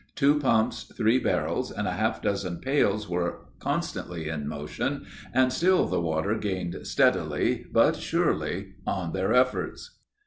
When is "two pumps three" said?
0.15-1.19